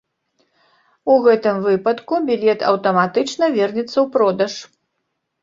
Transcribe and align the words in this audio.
У 1.15 1.17
гэтым 1.27 1.59
выпадку 1.65 2.13
білет 2.31 2.65
аўтаматычна 2.71 3.45
вернецца 3.59 3.93
ў 3.93 4.09
продаж. 4.19 4.53